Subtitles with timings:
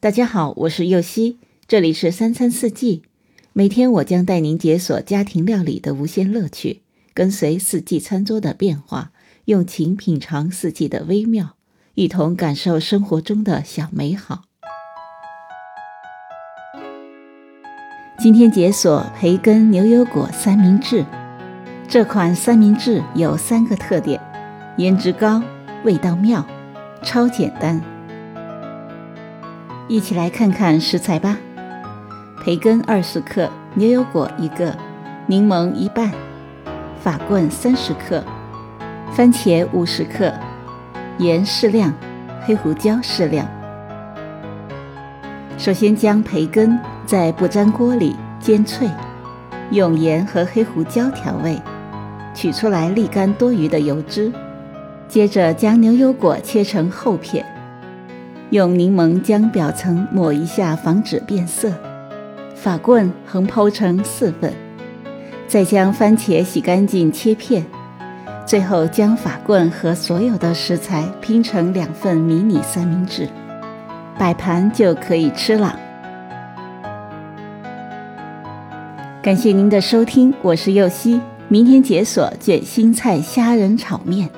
[0.00, 3.02] 大家好，我是右希，这里是三餐四季。
[3.52, 6.82] 每天我将带您解锁家庭料理的无限乐趣，
[7.12, 9.10] 跟随四季餐桌的变化，
[9.46, 11.56] 用情品尝四季的微妙，
[11.94, 14.44] 一同感受生活中的小美好。
[18.20, 21.04] 今天解锁培根牛油果三明治。
[21.88, 24.20] 这款三明治有三个特点：
[24.76, 25.42] 颜值高、
[25.84, 26.46] 味道妙、
[27.02, 27.97] 超简单。
[29.88, 31.38] 一起来看看食材吧。
[32.44, 34.76] 培根二十克，牛油果一个，
[35.26, 36.12] 柠檬一半，
[37.02, 38.22] 法棍三十克，
[39.12, 40.30] 番茄五十克，
[41.16, 41.92] 盐适量，
[42.44, 43.48] 黑胡椒适量。
[45.56, 48.86] 首先将培根在不粘锅里煎脆，
[49.70, 51.58] 用盐和黑胡椒调味，
[52.34, 54.30] 取出来沥干多余的油脂。
[55.08, 57.42] 接着将牛油果切成厚片。
[58.50, 61.70] 用柠檬将表层抹一下，防止变色。
[62.54, 64.52] 法棍横剖成四份，
[65.46, 67.64] 再将番茄洗干净切片。
[68.46, 73.28] 最后将法棍和所有的食材拼成两份迷你三明治，
[74.18, 75.78] 摆盘就可以吃了。
[79.22, 84.30] 感谢您的收听，我是右希，明天解锁卷心菜虾仁炒面。